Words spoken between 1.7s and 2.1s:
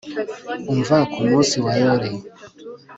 yore